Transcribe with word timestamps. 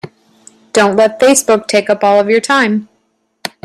Don't 0.73 0.95
let 0.95 1.19
Facebook 1.19 1.67
take 1.67 1.87
up 1.87 2.03
all 2.03 2.19
of 2.19 2.27
your 2.27 2.41
time. 2.41 2.89